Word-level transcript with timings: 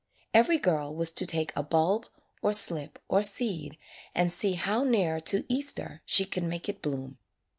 Every 0.33 0.57
girl 0.57 0.95
was 0.95 1.11
to 1.11 1.27
take 1.27 1.53
a 1.55 1.61
bulb, 1.61 2.07
or 2.41 2.53
slip, 2.53 2.97
or 3.07 3.21
seed 3.21 3.77
and 4.15 4.33
see 4.33 4.53
how 4.53 4.83
near 4.83 5.19
to 5.19 5.45
Easter 5.47 6.01
she 6.07 6.25
could 6.25 6.41
make 6.41 6.67
it 6.67 6.81
bloom. 6.81 7.19